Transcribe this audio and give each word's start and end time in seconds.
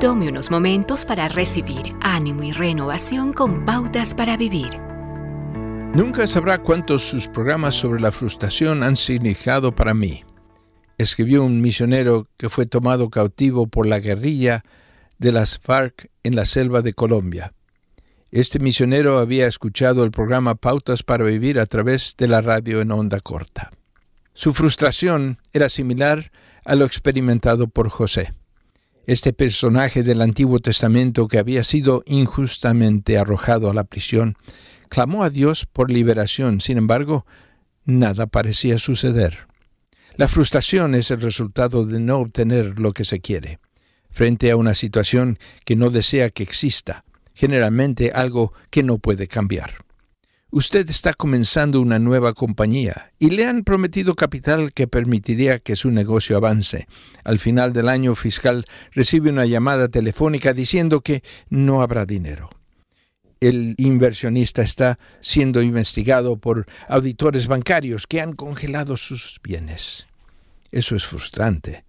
Tome 0.00 0.30
unos 0.30 0.50
momentos 0.50 1.04
para 1.04 1.28
recibir 1.28 1.92
ánimo 2.00 2.42
y 2.42 2.52
renovación 2.52 3.34
con 3.34 3.66
pautas 3.66 4.14
para 4.14 4.38
vivir. 4.38 4.78
Nunca 5.92 6.26
sabrá 6.26 6.56
cuántos 6.56 7.02
sus 7.02 7.28
programas 7.28 7.74
sobre 7.74 8.00
la 8.00 8.10
frustración 8.10 8.82
han 8.82 8.96
significado 8.96 9.76
para 9.76 9.92
mí. 9.92 10.24
Escribió 10.96 11.44
un 11.44 11.60
misionero 11.60 12.28
que 12.38 12.48
fue 12.48 12.64
tomado 12.64 13.10
cautivo 13.10 13.66
por 13.66 13.86
la 13.86 13.98
guerrilla 13.98 14.64
de 15.18 15.32
las 15.32 15.58
FARC 15.58 16.10
en 16.22 16.34
la 16.34 16.46
selva 16.46 16.80
de 16.80 16.94
Colombia. 16.94 17.52
Este 18.30 18.58
misionero 18.58 19.18
había 19.18 19.46
escuchado 19.46 20.02
el 20.02 20.12
programa 20.12 20.54
Pautas 20.54 21.02
para 21.02 21.24
Vivir 21.24 21.60
a 21.60 21.66
través 21.66 22.14
de 22.16 22.26
la 22.26 22.40
radio 22.40 22.80
en 22.80 22.90
onda 22.90 23.20
corta. 23.20 23.70
Su 24.32 24.54
frustración 24.54 25.36
era 25.52 25.68
similar 25.68 26.32
a 26.64 26.74
lo 26.74 26.86
experimentado 26.86 27.68
por 27.68 27.90
José. 27.90 28.32
Este 29.10 29.32
personaje 29.32 30.04
del 30.04 30.22
Antiguo 30.22 30.60
Testamento 30.60 31.26
que 31.26 31.40
había 31.40 31.64
sido 31.64 32.04
injustamente 32.06 33.18
arrojado 33.18 33.68
a 33.68 33.74
la 33.74 33.82
prisión, 33.82 34.36
clamó 34.88 35.24
a 35.24 35.30
Dios 35.30 35.66
por 35.66 35.90
liberación, 35.90 36.60
sin 36.60 36.78
embargo, 36.78 37.26
nada 37.84 38.28
parecía 38.28 38.78
suceder. 38.78 39.48
La 40.14 40.28
frustración 40.28 40.94
es 40.94 41.10
el 41.10 41.20
resultado 41.20 41.84
de 41.86 41.98
no 41.98 42.18
obtener 42.18 42.78
lo 42.78 42.92
que 42.92 43.04
se 43.04 43.18
quiere, 43.18 43.58
frente 44.10 44.48
a 44.52 44.56
una 44.56 44.74
situación 44.74 45.40
que 45.64 45.74
no 45.74 45.90
desea 45.90 46.30
que 46.30 46.44
exista, 46.44 47.04
generalmente 47.34 48.12
algo 48.14 48.52
que 48.70 48.84
no 48.84 48.98
puede 48.98 49.26
cambiar. 49.26 49.89
Usted 50.52 50.90
está 50.90 51.12
comenzando 51.12 51.80
una 51.80 52.00
nueva 52.00 52.34
compañía 52.34 53.12
y 53.20 53.30
le 53.30 53.46
han 53.46 53.62
prometido 53.62 54.16
capital 54.16 54.72
que 54.72 54.88
permitiría 54.88 55.60
que 55.60 55.76
su 55.76 55.92
negocio 55.92 56.36
avance. 56.36 56.88
Al 57.22 57.38
final 57.38 57.72
del 57.72 57.88
año 57.88 58.16
fiscal 58.16 58.64
recibe 58.90 59.30
una 59.30 59.46
llamada 59.46 59.86
telefónica 59.86 60.52
diciendo 60.52 61.02
que 61.02 61.22
no 61.50 61.82
habrá 61.82 62.04
dinero. 62.04 62.50
El 63.38 63.76
inversionista 63.78 64.62
está 64.62 64.98
siendo 65.20 65.62
investigado 65.62 66.36
por 66.36 66.66
auditores 66.88 67.46
bancarios 67.46 68.08
que 68.08 68.20
han 68.20 68.32
congelado 68.32 68.96
sus 68.96 69.38
bienes. 69.44 70.08
Eso 70.72 70.96
es 70.96 71.06
frustrante 71.06 71.84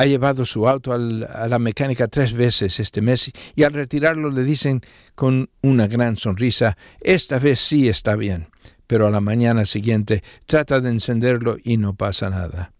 ha 0.00 0.06
llevado 0.06 0.46
su 0.46 0.66
auto 0.66 0.94
a 0.94 0.98
la 0.98 1.58
mecánica 1.58 2.08
tres 2.08 2.32
veces 2.32 2.80
este 2.80 3.02
mes 3.02 3.30
y 3.54 3.64
al 3.64 3.74
retirarlo 3.74 4.30
le 4.30 4.44
dicen 4.44 4.80
con 5.14 5.50
una 5.60 5.88
gran 5.88 6.16
sonrisa, 6.16 6.78
esta 7.02 7.38
vez 7.38 7.60
sí 7.60 7.86
está 7.86 8.16
bien, 8.16 8.48
pero 8.86 9.06
a 9.06 9.10
la 9.10 9.20
mañana 9.20 9.66
siguiente 9.66 10.24
trata 10.46 10.80
de 10.80 10.88
encenderlo 10.88 11.58
y 11.62 11.76
no 11.76 11.96
pasa 11.96 12.30
nada. 12.30 12.72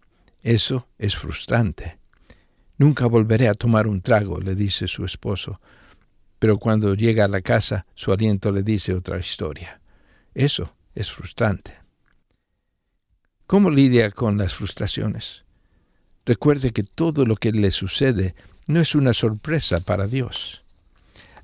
Eso 0.42 0.88
es 0.96 1.14
frustrante. 1.14 1.98
Nunca 2.78 3.04
volveré 3.04 3.48
a 3.48 3.54
tomar 3.54 3.86
un 3.86 4.00
trago, 4.00 4.40
le 4.40 4.54
dice 4.54 4.88
su 4.88 5.04
esposo, 5.04 5.60
pero 6.38 6.56
cuando 6.56 6.94
llega 6.94 7.26
a 7.26 7.28
la 7.28 7.42
casa 7.42 7.84
su 7.94 8.12
aliento 8.12 8.50
le 8.50 8.62
dice 8.62 8.94
otra 8.94 9.18
historia. 9.18 9.78
Eso 10.32 10.72
es 10.94 11.12
frustrante. 11.12 11.74
¿Cómo 13.46 13.70
lidia 13.70 14.10
con 14.10 14.38
las 14.38 14.54
frustraciones? 14.54 15.44
Recuerde 16.26 16.72
que 16.72 16.82
todo 16.82 17.24
lo 17.24 17.36
que 17.36 17.52
le 17.52 17.70
sucede 17.70 18.34
no 18.66 18.80
es 18.80 18.94
una 18.94 19.14
sorpresa 19.14 19.80
para 19.80 20.06
Dios. 20.06 20.62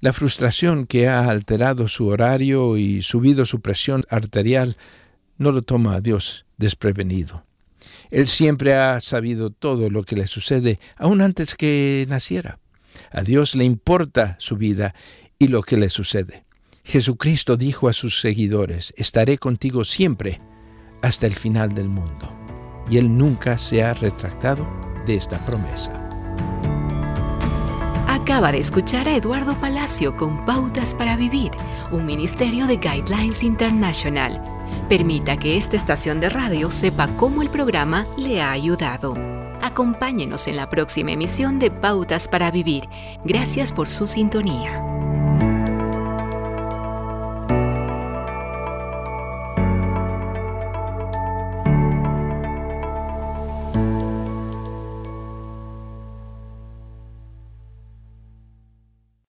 La 0.01 0.13
frustración 0.13 0.87
que 0.87 1.09
ha 1.09 1.29
alterado 1.29 1.89
su 1.89 2.07
horario 2.07 2.77
y 2.77 3.03
subido 3.03 3.47
su 3.47 3.61
presión 3.61 4.03
arterial 4.11 4.77
no 5.39 5.53
lo 5.53 5.63
toma 5.63 5.95
a 5.95 6.01
Dios 6.01 6.45
desprevenido. 6.59 7.45
Él 8.11 8.27
siempre 8.27 8.75
ha 8.75 9.01
sabido 9.01 9.51
todo 9.51 9.91
lo 9.91 10.05
que 10.05 10.17
le 10.17 10.27
sucede, 10.27 10.79
aún 10.97 11.23
antes 11.23 11.55
que 11.55 12.07
naciera. 12.09 12.59
A 13.11 13.23
Dios 13.23 13.55
le 13.55 13.65
importa 13.65 14.37
su 14.39 14.57
vida 14.57 14.95
y 15.39 15.49
lo 15.49 15.63
que 15.63 15.77
le 15.77 15.89
sucede. 15.89 16.45
Jesucristo 16.85 17.57
dijo 17.57 17.89
a 17.89 17.93
sus 17.93 18.21
seguidores, 18.21 18.95
estaré 18.97 19.39
contigo 19.39 19.85
siempre 19.85 20.41
hasta 21.03 21.27
el 21.27 21.35
final 21.35 21.75
del 21.75 21.89
mundo 21.89 22.36
y 22.89 22.99
él 22.99 23.17
nunca 23.17 23.59
se 23.59 23.83
ha 23.83 23.95
retractado 23.95 24.67
de 25.07 25.17
esta 25.17 25.39
promesa. 25.45 26.03
Acaba 28.09 28.51
de 28.51 28.59
escuchar 28.59 29.09
a 29.09 29.15
Eduardo 29.15 29.55
Palacio 29.55 30.17
con 30.17 30.45
Pautas 30.45 30.95
para 30.95 31.17
Vivir, 31.17 31.53
un 31.93 32.07
ministerio 32.07 32.67
de 32.67 32.77
Guidelines 32.77 33.43
International. 33.43 34.43
Permita 34.89 35.37
que 35.37 35.57
esta 35.57 35.77
estación 35.77 36.21
de 36.21 36.29
radio 36.29 36.71
sepa 36.71 37.09
cómo 37.17 37.43
el 37.43 37.51
programa 37.51 38.07
le 38.17 38.43
ha 38.43 38.51
ayudado. 38.51 39.15
Acompáñenos 39.63 40.49
en 40.49 40.57
la 40.57 40.69
próxima 40.69 41.13
emisión 41.13 41.59
de 41.59 41.71
Pautas 41.71 42.29
para 42.29 42.51
Vivir. 42.51 42.89
Gracias 43.25 43.73
por 43.73 43.89
su 43.89 44.07
sintonía. 44.07 44.96